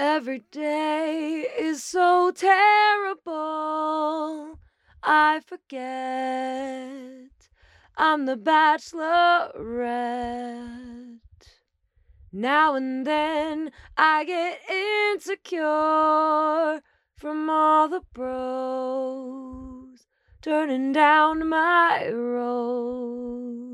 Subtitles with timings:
[0.00, 3.26] Every day is so terrible.
[5.02, 5.80] I forget
[7.96, 11.18] I'm the bachelorette.
[12.30, 16.80] Now and then I get insecure
[17.16, 20.06] from all the bros
[20.40, 23.67] turning down my rose.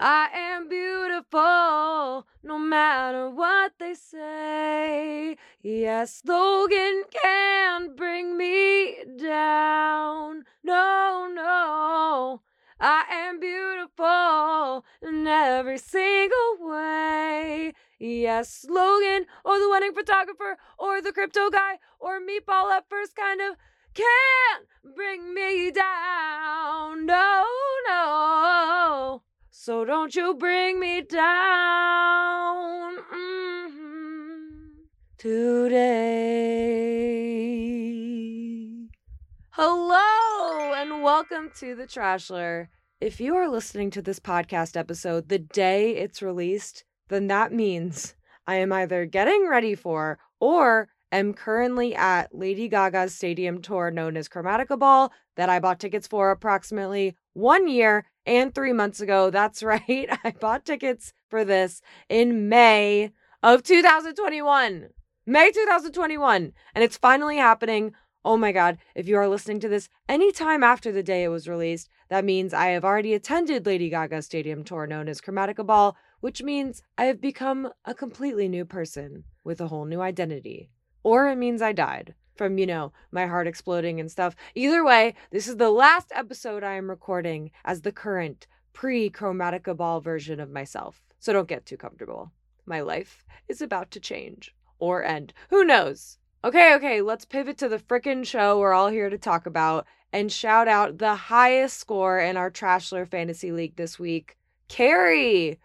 [0.00, 5.36] I am beautiful no matter what they say.
[5.60, 10.44] Yes, Logan can bring me down.
[10.62, 12.42] No, no.
[12.78, 17.72] I am beautiful in every single way.
[17.98, 23.40] Yes, Logan, or the wedding photographer, or the crypto guy, or meatball at first kind
[23.40, 23.56] of
[23.94, 27.04] can't bring me down.
[27.04, 27.44] No,
[27.88, 29.22] no.
[29.60, 34.36] So don't you bring me down mm-hmm.
[35.18, 35.88] today.
[39.50, 42.68] Hello and welcome to the Trashler.
[43.00, 48.14] If you are listening to this podcast episode the day it's released, then that means
[48.46, 54.16] I am either getting ready for or am currently at Lady Gaga's stadium tour known
[54.16, 59.30] as Chromatica Ball that I bought tickets for approximately one year and three months ago.
[59.38, 60.08] That's right.
[60.24, 64.88] I bought tickets for this in May of 2021.
[65.26, 66.52] May 2021.
[66.74, 67.92] And it's finally happening.
[68.24, 68.78] Oh my God.
[68.94, 72.54] If you are listening to this anytime after the day it was released, that means
[72.54, 77.04] I have already attended Lady Gaga's stadium tour known as Chromatica Ball, which means I
[77.04, 80.70] have become a completely new person with a whole new identity.
[81.08, 84.36] Or it means I died from, you know, my heart exploding and stuff.
[84.54, 89.74] Either way, this is the last episode I am recording as the current pre Chromatica
[89.74, 91.00] Ball version of myself.
[91.18, 92.30] So don't get too comfortable.
[92.66, 95.32] My life is about to change or end.
[95.48, 96.18] Who knows?
[96.44, 100.30] Okay, okay, let's pivot to the frickin' show we're all here to talk about and
[100.30, 104.36] shout out the highest score in our Trashler Fantasy League this week,
[104.68, 105.58] Carrie.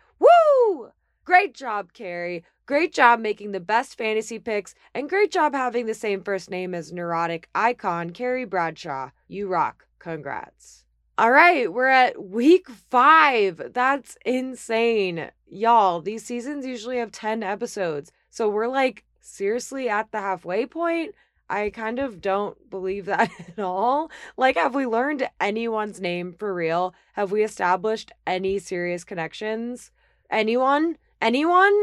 [1.26, 2.44] Great job, Carrie.
[2.66, 6.74] Great job making the best fantasy picks, and great job having the same first name
[6.74, 9.10] as neurotic icon Carrie Bradshaw.
[9.28, 9.86] You rock.
[10.00, 10.84] Congrats.
[11.18, 13.72] All right, we're at week five.
[13.74, 15.30] That's insane.
[15.46, 18.12] Y'all, these seasons usually have 10 episodes.
[18.30, 21.14] So we're like seriously at the halfway point.
[21.50, 24.10] I kind of don't believe that at all.
[24.38, 26.96] Like, have we learned anyone's name for real?
[27.14, 29.92] Have we established any serious connections?
[30.32, 30.98] Anyone?
[31.24, 31.74] Anyone?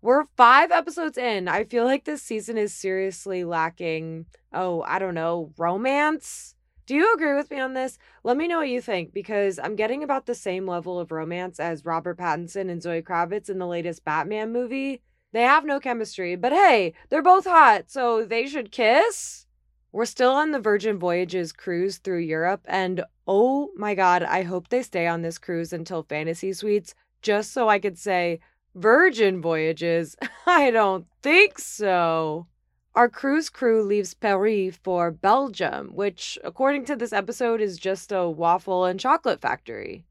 [0.00, 1.46] We're five episodes in.
[1.46, 6.54] I feel like this season is seriously lacking, oh, I don't know, romance?
[6.86, 7.98] Do you agree with me on this?
[8.24, 11.60] Let me know what you think because I'm getting about the same level of romance
[11.60, 15.02] as Robert Pattinson and Zoe Kravitz in the latest Batman movie.
[15.34, 19.44] They have no chemistry, but hey, they're both hot, so they should kiss?
[19.92, 24.68] We're still on the Virgin Voyages cruise through Europe, and oh my god, I hope
[24.68, 28.40] they stay on this cruise until Fantasy Suites just so I could say,
[28.78, 30.16] Virgin Voyages?
[30.46, 32.46] I don't think so.
[32.94, 38.28] Our cruise crew leaves Paris for Belgium, which, according to this episode, is just a
[38.28, 40.04] waffle and chocolate factory.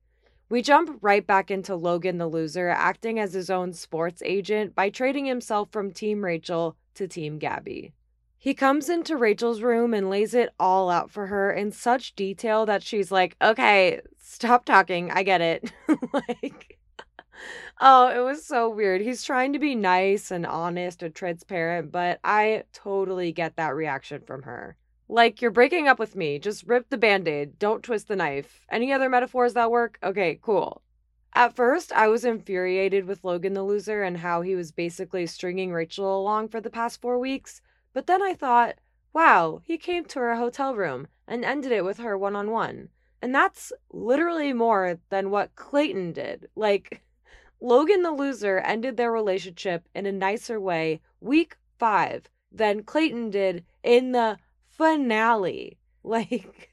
[0.49, 4.89] We jump right back into Logan the loser acting as his own sports agent by
[4.89, 7.93] trading himself from Team Rachel to Team Gabby.
[8.37, 12.65] He comes into Rachel's room and lays it all out for her in such detail
[12.65, 15.11] that she's like, okay, stop talking.
[15.11, 15.71] I get it.
[16.13, 16.76] like,
[17.79, 19.01] Oh, it was so weird.
[19.01, 24.21] He's trying to be nice and honest and transparent, but I totally get that reaction
[24.25, 24.77] from her.
[25.07, 26.39] Like, you're breaking up with me.
[26.39, 27.59] Just rip the band aid.
[27.59, 28.65] Don't twist the knife.
[28.71, 29.99] Any other metaphors that work?
[30.01, 30.81] Okay, cool.
[31.33, 35.71] At first, I was infuriated with Logan the loser and how he was basically stringing
[35.71, 37.61] Rachel along for the past four weeks.
[37.93, 38.75] But then I thought,
[39.13, 42.89] wow, he came to her hotel room and ended it with her one on one.
[43.21, 46.49] And that's literally more than what Clayton did.
[46.55, 47.03] Like,
[47.59, 53.65] Logan the loser ended their relationship in a nicer way week five than Clayton did
[53.83, 54.37] in the
[54.67, 55.77] finale.
[56.03, 56.71] Like,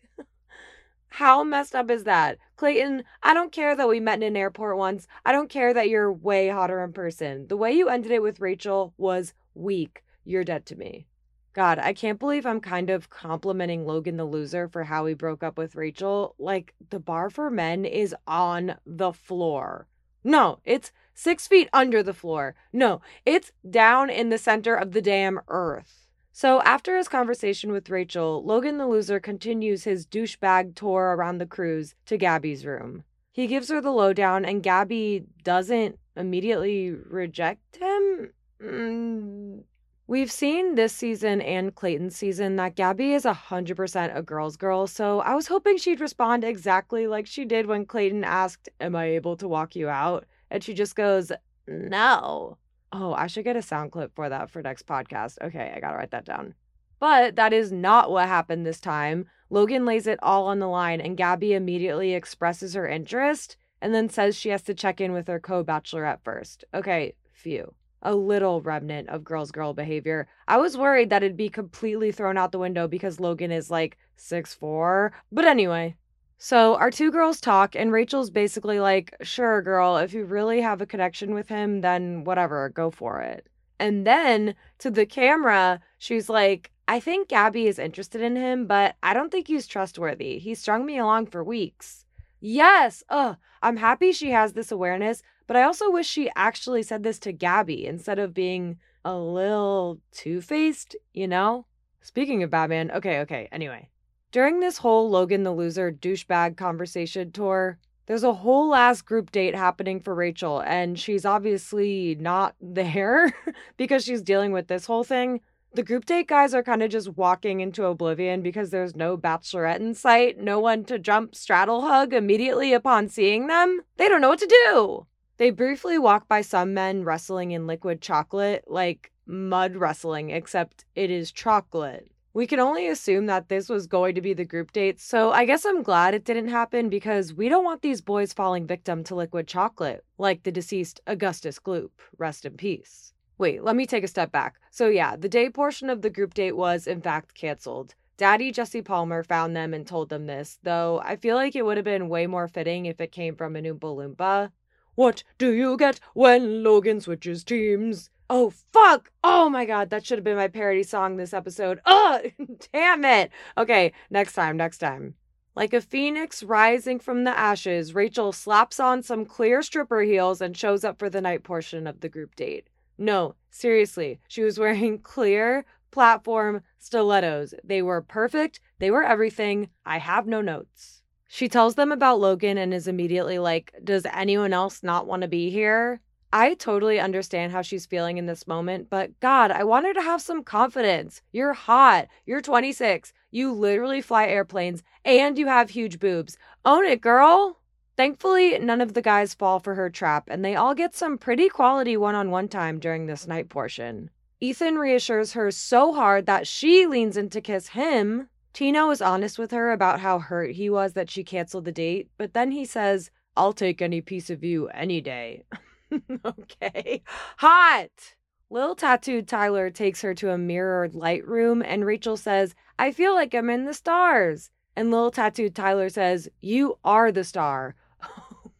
[1.09, 2.39] how messed up is that?
[2.55, 5.09] Clayton, I don't care that we met in an airport once.
[5.25, 7.49] I don't care that you're way hotter in person.
[7.49, 10.05] The way you ended it with Rachel was weak.
[10.25, 11.07] You're dead to me.
[11.53, 15.43] God, I can't believe I'm kind of complimenting Logan the loser for how he broke
[15.43, 16.37] up with Rachel.
[16.39, 19.89] Like, the bar for men is on the floor.
[20.25, 22.55] No, it's six feet under the floor.
[22.73, 26.09] No, it's down in the center of the damn earth.
[26.33, 31.47] So, after his conversation with Rachel, Logan the loser continues his douchebag tour around the
[31.47, 33.05] cruise to Gabby's room.
[33.31, 38.33] He gives her the lowdown, and Gabby doesn't immediately reject him.
[38.61, 39.63] Mm.
[40.07, 45.21] We've seen this season and Clayton's season that Gabby is 100% a girl's girl, so
[45.21, 49.35] I was hoping she'd respond exactly like she did when Clayton asked, Am I able
[49.39, 50.27] to walk you out?
[50.51, 51.33] And she just goes,
[51.67, 52.59] No.
[52.93, 55.39] Oh, I should get a sound clip for that for next podcast.
[55.41, 56.53] Okay, I gotta write that down.
[57.01, 59.25] But that is not what happened this time.
[59.49, 64.11] Logan lays it all on the line, and Gabby immediately expresses her interest and then
[64.11, 66.63] says she has to check in with her co bachelorette first.
[66.75, 67.73] Okay, phew
[68.05, 70.29] a little remnant of girls girl behavior.
[70.47, 73.97] I was worried that it'd be completely thrown out the window because Logan is like
[74.17, 75.13] six four.
[75.33, 75.97] But anyway.
[76.37, 80.81] So our two girls talk and Rachel's basically like, "Sure, girl, if you really have
[80.83, 83.47] a connection with him, then whatever, go for it."
[83.79, 88.97] And then to the camera, she's like, I think Gabby is interested in him, but
[89.03, 90.39] I don't think he's trustworthy.
[90.39, 92.05] He strung me along for weeks.
[92.41, 97.03] Yes, ugh, I'm happy she has this awareness, but I also wish she actually said
[97.03, 101.67] this to Gabby instead of being a little two faced, you know?
[102.01, 103.89] Speaking of Batman, okay, okay, anyway.
[104.33, 109.55] During this whole Logan the Loser douchebag conversation tour, there's a whole ass group date
[109.55, 113.33] happening for Rachel, and she's obviously not there
[113.77, 115.41] because she's dealing with this whole thing.
[115.73, 119.81] The group date guys are kind of just walking into oblivion because there's no bachelorette
[119.81, 123.81] in sight, no one to jump straddle hug immediately upon seeing them.
[123.97, 125.07] They don't know what to do.
[125.37, 131.11] They briefly walk by some men wrestling in liquid chocolate, like mud wrestling, except it
[131.11, 132.11] is chocolate.
[132.35, 135.45] We can only assume that this was going to be the group date, so I
[135.45, 139.15] guess I'm glad it didn't happen because we don't want these boys falling victim to
[139.15, 141.91] liquid chocolate, like the deceased Augustus Gloop.
[142.19, 143.13] Rest in peace.
[143.39, 144.57] Wait, let me take a step back.
[144.71, 147.95] So, yeah, the day portion of the group date was, in fact, canceled.
[148.17, 151.77] Daddy Jesse Palmer found them and told them this, though I feel like it would
[151.77, 154.51] have been way more fitting if it came from an Oompa Loompa.
[154.95, 158.11] What do you get when Logan switches teams?
[158.31, 159.11] Oh, fuck.
[159.23, 159.91] Oh my God.
[159.91, 161.81] That should have been my parody song this episode.
[161.85, 162.21] Oh,
[162.73, 163.31] damn it.
[163.59, 165.15] Okay, next time, next time.
[165.57, 170.57] Like a phoenix rising from the ashes, Rachel slaps on some clear stripper heels and
[170.57, 172.69] shows up for the night portion of the group date.
[172.99, 177.55] No, seriously, she was wearing clear platform stilettos.
[177.63, 179.71] They were perfect, they were everything.
[179.87, 181.03] I have no notes.
[181.35, 185.27] She tells them about Logan and is immediately like, Does anyone else not want to
[185.27, 186.01] be here?
[186.33, 190.01] I totally understand how she's feeling in this moment, but God, I want her to
[190.01, 191.23] have some confidence.
[191.33, 192.07] You're hot.
[192.25, 193.13] You're 26.
[193.33, 196.39] You literally fly airplanes and you have huge boobs.
[196.65, 197.59] Own it, girl.
[197.97, 201.49] Thankfully, none of the guys fall for her trap, and they all get some pretty
[201.49, 204.09] quality one on one time during this night portion.
[204.41, 209.37] Ethan reassures her so hard that she leans in to kiss him, Tino is honest
[209.37, 212.65] with her about how hurt he was that she canceled the date, but then he
[212.65, 215.45] says, I'll take any piece of you any day.
[216.25, 217.03] okay.
[217.39, 218.15] Hot!
[218.51, 223.13] Lil tattooed Tyler takes her to a mirrored light room, and Rachel says, I feel
[223.13, 224.51] like I'm in the stars.
[224.77, 227.75] And Lil tattooed Tyler says, You are the star.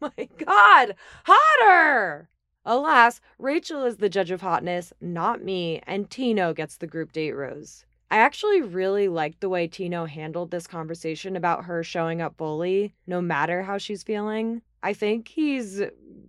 [0.03, 2.29] Oh my God, hotter!
[2.67, 7.33] Alas, Rachel is the judge of hotness, not me, and Tino gets the group date
[7.33, 7.87] rose.
[8.15, 12.95] I actually really liked the way Tino handled this conversation about her showing up fully,
[13.09, 14.63] no matter how she's feeling.
[14.85, 15.83] I think he's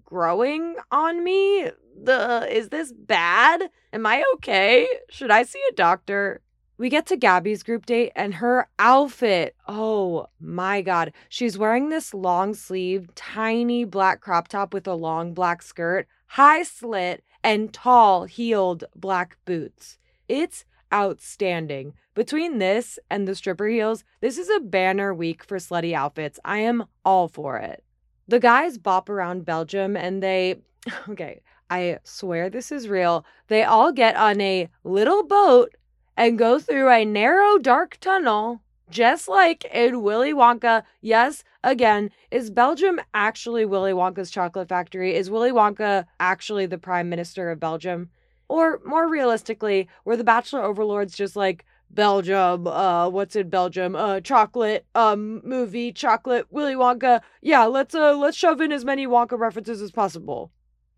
[0.03, 1.69] growing on me.
[2.03, 3.69] The is this bad?
[3.93, 4.87] Am I okay?
[5.11, 6.41] Should I see a doctor?
[6.79, 9.55] We get to Gabby's group date and her outfit.
[9.67, 11.13] Oh my God.
[11.29, 16.63] She's wearing this long sleeve, tiny black crop top with a long black skirt, high
[16.63, 19.99] slit, and tall heeled black boots.
[20.27, 21.93] It's outstanding.
[22.13, 26.39] Between this and the stripper heels, this is a banner week for slutty outfits.
[26.45, 27.83] I am all for it.
[28.27, 30.61] The guys bop around Belgium and they,
[31.09, 33.25] okay, I swear this is real.
[33.47, 35.75] They all get on a little boat
[36.17, 40.83] and go through a narrow, dark tunnel, just like in Willy Wonka.
[41.01, 45.15] Yes, again, is Belgium actually Willy Wonka's chocolate factory?
[45.15, 48.09] Is Willy Wonka actually the prime minister of Belgium?
[48.47, 53.95] Or more realistically, were the Bachelor overlords just like Belgium, uh, what's in Belgium?
[53.95, 57.21] Uh, chocolate, um, movie, chocolate, Willy Wonka.
[57.41, 60.51] Yeah, let's uh let's shove in as many Wonka references as possible.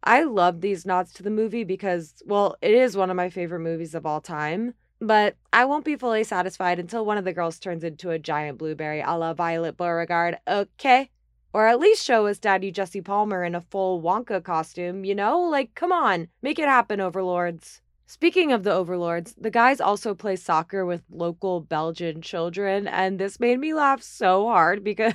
[0.03, 3.59] I love these nods to the movie because, well, it is one of my favorite
[3.59, 4.73] movies of all time.
[4.99, 8.57] But I won't be fully satisfied until one of the girls turns into a giant
[8.57, 11.11] blueberry a la Violet Beauregarde, okay?
[11.57, 15.39] Or at least show us Daddy Jesse Palmer in a full Wonka costume, you know?
[15.39, 17.81] Like, come on, make it happen, overlords.
[18.09, 23.37] Speaking of the overlords, the guys also play soccer with local Belgian children, and this
[23.37, 25.13] made me laugh so hard because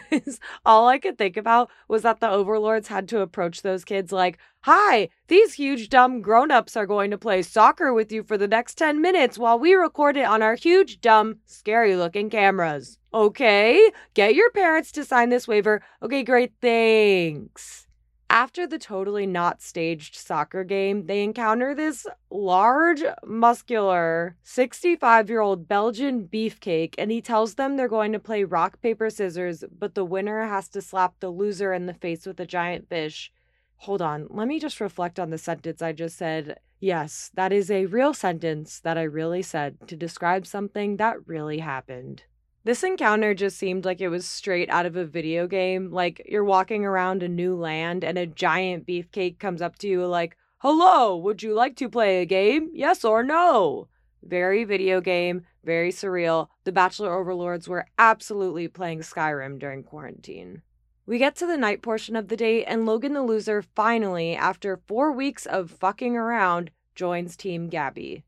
[0.66, 4.38] all I could think about was that the overlords had to approach those kids like,
[4.64, 8.46] Hi, these huge dumb grown ups are going to play soccer with you for the
[8.46, 12.99] next 10 minutes while we record it on our huge, dumb, scary looking cameras.
[13.14, 15.80] Okay, get your parents to sign this waiver.
[16.02, 17.87] Okay, great, thanks.
[18.33, 25.69] After the totally not staged soccer game, they encounter this large, muscular, 65 year old
[25.69, 30.07] Belgian beefcake, and he tells them they're going to play rock, paper, scissors, but the
[30.07, 33.31] winner has to slap the loser in the face with a giant fish.
[33.77, 36.59] Hold on, let me just reflect on the sentence I just said.
[36.81, 41.59] Yes, that is a real sentence that I really said to describe something that really
[41.59, 42.23] happened.
[42.64, 45.90] This encounter just seemed like it was straight out of a video game.
[45.90, 50.07] Like you're walking around a new land and a giant beefcake comes up to you,
[50.07, 52.71] like, Hello, would you like to play a game?
[52.73, 53.88] Yes or no?
[54.23, 56.47] Very video game, very surreal.
[56.62, 60.62] The Bachelor Overlords were absolutely playing Skyrim during quarantine.
[61.04, 64.76] We get to the night portion of the date, and Logan the loser finally, after
[64.87, 68.23] four weeks of fucking around, joins Team Gabby.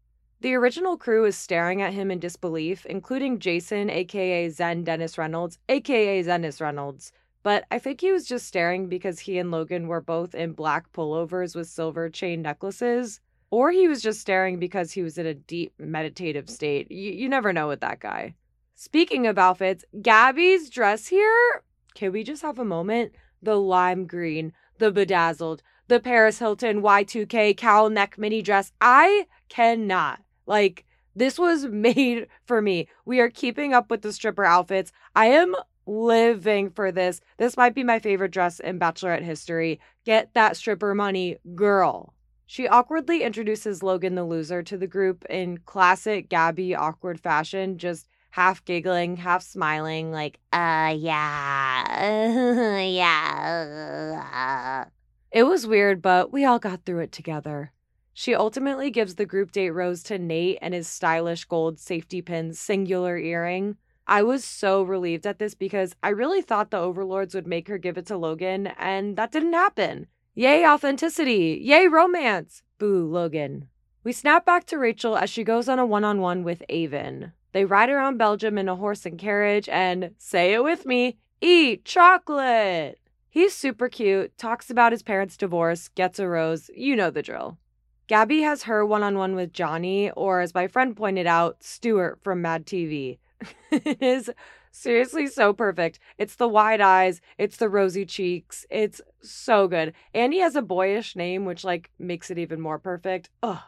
[0.45, 5.59] The original crew is staring at him in disbelief, including Jason, aka Zen Dennis Reynolds,
[5.71, 7.13] aka Zennis Reynolds.
[7.43, 10.93] But I think he was just staring because he and Logan were both in black
[10.93, 13.21] pullovers with silver chain necklaces.
[13.51, 16.91] Or he was just staring because he was in a deep meditative state.
[16.93, 18.35] You, you never know with that guy.
[18.75, 21.63] Speaking of outfits, Gabby's dress here.
[21.95, 23.13] Can we just have a moment?
[23.43, 28.73] The lime green, the bedazzled, the Paris Hilton Y2K cowl neck mini dress.
[28.79, 30.21] I cannot.
[30.47, 30.85] Like,
[31.15, 32.89] this was made for me.
[33.05, 34.93] We are keeping up with the stripper outfits.
[35.15, 35.55] I am
[35.87, 37.21] living for this.
[37.37, 39.81] This might be my favorite dress in Bachelorette history.
[40.05, 42.15] Get that stripper money, girl.
[42.47, 48.07] She awkwardly introduces Logan the loser to the group in classic Gabby awkward fashion, just
[48.31, 54.85] half giggling, half smiling, like, uh, yeah, yeah.
[55.31, 57.73] It was weird, but we all got through it together.
[58.17, 62.55] She ultimately gives the group date rose to Nate and his stylish gold safety pin
[62.55, 63.77] singular earring.
[64.07, 67.77] I was so relieved at this because I really thought the overlords would make her
[67.77, 70.07] give it to Logan, and that didn't happen.
[70.35, 71.59] Yay, authenticity!
[71.61, 72.63] Yay, romance!
[72.79, 73.69] Boo, Logan.
[74.05, 77.33] We snap back to Rachel as she goes on a one on one with Aven.
[77.53, 81.85] They ride around Belgium in a horse and carriage and, say it with me, eat
[81.85, 83.01] chocolate!
[83.29, 87.59] He's super cute, talks about his parents' divorce, gets a rose, you know the drill.
[88.07, 92.19] Gabby has her one on one with Johnny, or as my friend pointed out, Stuart
[92.23, 93.19] from Mad TV.
[93.71, 94.31] it is
[94.71, 95.99] seriously so perfect.
[96.19, 98.67] It's the wide eyes, it's the rosy cheeks.
[98.69, 99.95] It's so good.
[100.13, 103.31] And he has a boyish name, which like makes it even more perfect.
[103.43, 103.61] Ugh.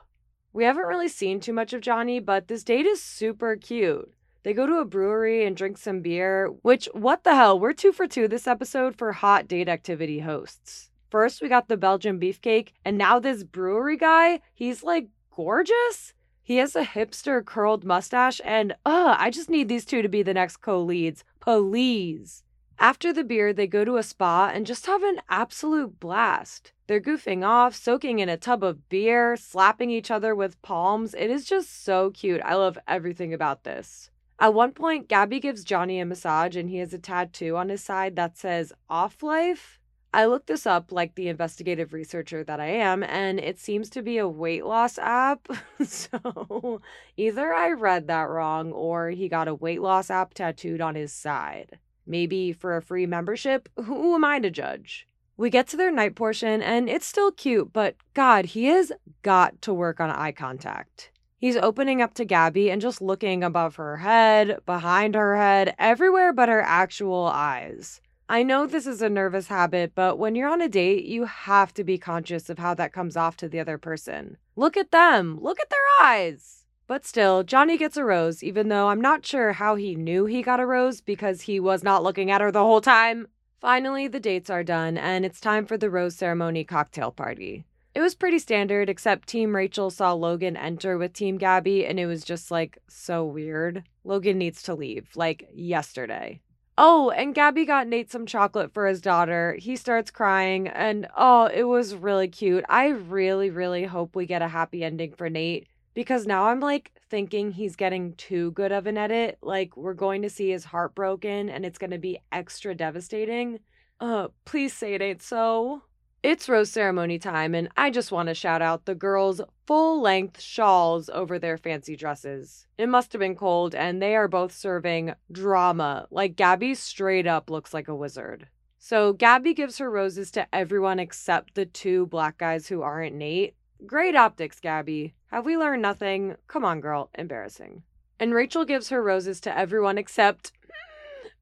[0.53, 4.13] We haven't really seen too much of Johnny, but this date is super cute.
[4.43, 7.59] They go to a brewery and drink some beer, which, what the hell?
[7.59, 10.91] We're two for two this episode for hot date activity hosts.
[11.11, 16.13] First, we got the Belgian beefcake, and now this brewery guy, he's like gorgeous.
[16.43, 20.23] He has a hipster curled mustache, and uh, I just need these two to be
[20.23, 21.25] the next co leads.
[21.41, 22.43] Please.
[22.79, 26.73] After the beer, they go to a spa and just have an absolute blast.
[26.87, 31.15] They're goofing off, soaking in a tub of beer, slapping each other with palms.
[31.15, 32.43] It is just so cute.
[32.45, 34.11] I love everything about this.
[34.39, 37.83] At one point, Gabby gives Johnny a massage and he has a tattoo on his
[37.83, 39.81] side that says off life.
[40.17, 44.01] I looked this up like the investigative researcher that I am, and it seems to
[44.01, 45.47] be a weight loss app.
[45.85, 46.81] so
[47.19, 51.13] either I read that wrong or he got a weight loss app tattooed on his
[51.13, 51.79] side.
[52.07, 53.69] Maybe for a free membership?
[53.77, 55.07] Who am I to judge?
[55.37, 59.61] We get to their night portion and it's still cute, but God, he has got
[59.61, 61.11] to work on eye contact.
[61.37, 66.33] He's opening up to Gabby and just looking above her head, behind her head, everywhere
[66.33, 68.01] but her actual eyes.
[68.29, 71.73] I know this is a nervous habit, but when you're on a date, you have
[71.75, 74.37] to be conscious of how that comes off to the other person.
[74.57, 76.65] Look at them, look at their eyes.
[76.89, 80.43] But still, Johnny gets a rose, even though I'm not sure how he knew he
[80.43, 83.29] got a rose because he was not looking at her the whole time.
[83.61, 87.65] Finally, the dates are done, and it's time for the rose ceremony cocktail party.
[87.95, 92.07] It was pretty standard, except Team Rachel saw Logan enter with Team Gabby, and it
[92.07, 93.85] was just like so weird.
[94.05, 96.41] Logan needs to leave, like yesterday.
[96.79, 99.57] Oh, and Gabby got Nate some chocolate for his daughter.
[99.59, 102.65] He starts crying, and oh, it was really cute.
[102.69, 106.93] I really, really hope we get a happy ending for Nate because now I'm like
[107.09, 109.39] thinking he's getting too good of an edit.
[109.41, 113.61] Like, we're going to see his heart broken, and it's going to be extra devastating.
[113.99, 115.83] Uh, please say it ain't so.
[116.27, 120.41] It's rose ceremony time, and I just want to shout out the girls' full length
[120.41, 122.67] shawls over their fancy dresses.
[122.77, 126.09] It must have been cold, and they are both serving drama.
[126.11, 128.49] Like, Gabby straight up looks like a wizard.
[128.77, 133.55] So, Gabby gives her roses to everyone except the two black guys who aren't Nate.
[133.87, 135.15] Great optics, Gabby.
[135.31, 136.35] Have we learned nothing?
[136.49, 137.09] Come on, girl.
[137.15, 137.85] Embarrassing.
[138.19, 140.51] And Rachel gives her roses to everyone except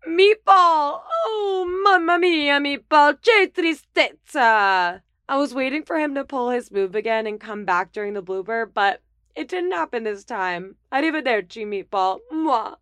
[0.06, 1.00] Meatball!
[1.26, 3.18] Oh, mamma mia, Meatball!
[3.23, 5.00] Che tristezza!
[5.26, 8.23] I was waiting for him to pull his move again and come back during the
[8.23, 9.00] blooper, but
[9.34, 10.76] it didn't happen this time.
[10.92, 12.18] Arrivederci, Meatball.
[12.30, 12.76] Mwah.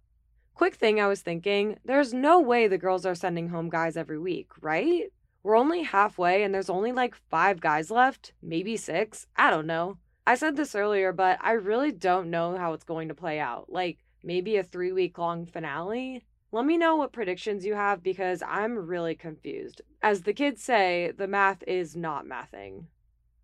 [0.55, 4.19] Quick thing I was thinking there's no way the girls are sending home guys every
[4.19, 5.05] week, right?
[5.45, 9.29] We're only halfway and there's only like five guys left, maybe six.
[9.37, 9.99] I don't know.
[10.27, 13.73] I said this earlier, but I really don't know how it's going to play out.
[13.73, 16.25] Like maybe a three week long finale?
[16.55, 19.81] Let me know what predictions you have because I'm really confused.
[20.03, 22.85] As the kids say, the math is not mathing.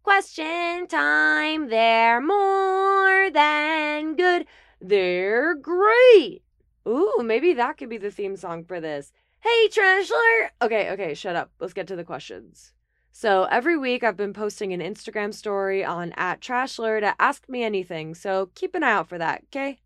[0.02, 1.70] Question time.
[1.70, 4.44] They're more than good.
[4.78, 6.42] They're great.
[6.86, 9.10] Ooh, maybe that could be the theme song for this.
[9.40, 10.50] Hey, Trashler!
[10.60, 11.50] Okay, okay, shut up.
[11.60, 12.74] Let's get to the questions.
[13.10, 17.62] So every week I've been posting an Instagram story on at Trashler to ask me
[17.62, 19.78] anything, so keep an eye out for that, okay?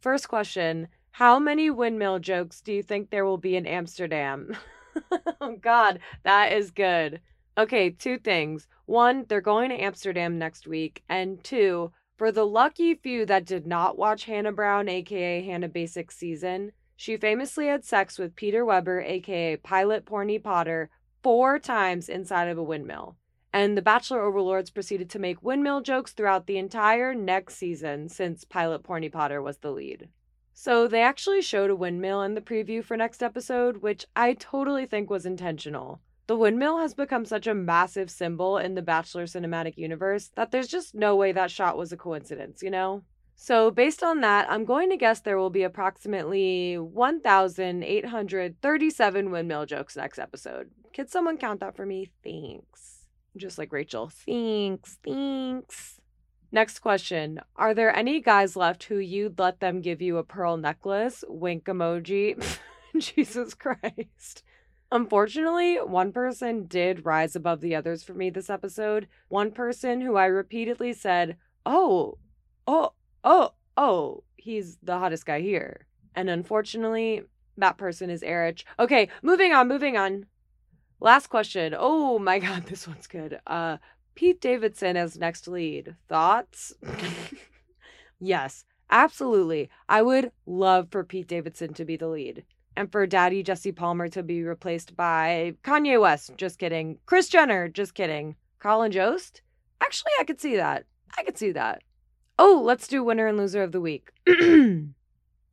[0.00, 4.56] First question how many windmill jokes do you think there will be in Amsterdam?
[5.40, 7.20] oh, God, that is good.
[7.58, 8.68] Okay, two things.
[8.86, 11.02] One, they're going to Amsterdam next week.
[11.08, 16.12] And two, for the lucky few that did not watch Hannah Brown, aka Hannah Basic
[16.12, 20.90] season, she famously had sex with Peter Weber, aka Pilot Porny Potter,
[21.22, 23.16] four times inside of a windmill.
[23.52, 28.44] And the Bachelor overlords proceeded to make windmill jokes throughout the entire next season since
[28.44, 30.08] Pilot Porny Potter was the lead.
[30.52, 34.86] So they actually showed a windmill in the preview for next episode, which I totally
[34.86, 36.00] think was intentional.
[36.26, 40.68] The windmill has become such a massive symbol in the Bachelor cinematic universe that there's
[40.68, 43.02] just no way that shot was a coincidence, you know?
[43.34, 49.96] So, based on that, I'm going to guess there will be approximately 1,837 windmill jokes
[49.96, 50.70] next episode.
[50.94, 52.10] Could someone count that for me?
[52.22, 53.06] Thanks.
[53.36, 54.10] Just like Rachel.
[54.26, 54.98] Thanks.
[55.02, 55.99] Thanks.
[56.52, 57.40] Next question.
[57.56, 61.24] Are there any guys left who you'd let them give you a pearl necklace?
[61.28, 62.42] Wink emoji.
[62.98, 64.42] Jesus Christ.
[64.92, 69.06] Unfortunately, one person did rise above the others for me this episode.
[69.28, 72.18] One person who I repeatedly said, Oh,
[72.66, 75.86] oh, oh, oh, he's the hottest guy here.
[76.16, 77.22] And unfortunately,
[77.56, 78.64] that person is Erich.
[78.80, 80.26] Okay, moving on, moving on.
[80.98, 81.74] Last question.
[81.78, 83.38] Oh my god, this one's good.
[83.46, 83.76] Uh
[84.14, 85.96] Pete Davidson as next lead.
[86.08, 86.74] Thoughts?
[88.20, 89.70] yes, absolutely.
[89.88, 92.44] I would love for Pete Davidson to be the lead
[92.76, 96.32] and for Daddy Jesse Palmer to be replaced by Kanye West.
[96.36, 96.98] Just kidding.
[97.06, 97.68] Kris Jenner.
[97.68, 98.36] Just kidding.
[98.58, 99.42] Colin Jost?
[99.80, 100.84] Actually, I could see that.
[101.18, 101.82] I could see that.
[102.38, 104.10] Oh, let's do winner and loser of the week.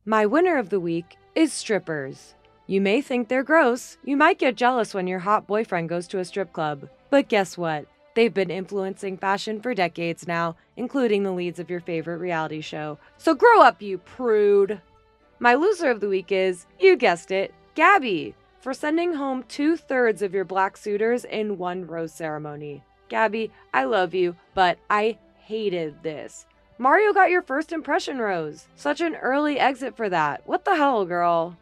[0.06, 2.34] My winner of the week is strippers.
[2.66, 3.98] You may think they're gross.
[4.04, 6.90] You might get jealous when your hot boyfriend goes to a strip club.
[7.10, 7.88] But guess what?
[8.18, 12.98] They've been influencing fashion for decades now, including the leads of your favorite reality show.
[13.20, 14.82] So grow up, you prude!
[15.38, 20.24] My loser of the week is, you guessed it, Gabby, for sending home two thirds
[20.24, 22.84] of your black suitors in one rose ceremony.
[23.08, 26.48] Gabby, I love you, but I hated this.
[26.80, 28.68] Mario got your first impression rose.
[28.76, 30.42] Such an early exit for that.
[30.48, 31.56] What the hell, girl?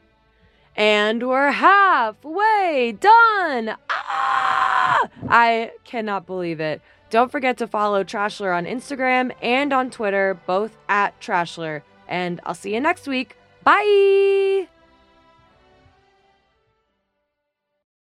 [0.76, 3.78] And we're halfway done.
[3.90, 5.10] Ah!
[5.30, 6.82] I cannot believe it.
[7.10, 11.82] Don't forget to follow Trashler on Instagram and on Twitter, both at Trashler.
[12.08, 13.38] And I'll see you next week.
[13.64, 14.68] Bye!